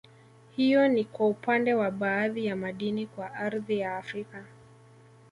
Hiyo 0.55 0.87
ni 0.87 1.03
kwa 1.05 1.27
upande 1.27 1.73
wa 1.73 1.91
baadhi 1.91 2.45
ya 2.45 2.55
madini 2.55 3.07
kwa 3.07 3.33
ardhi 3.33 3.79
ya 3.79 3.97
Afrika 3.97 4.45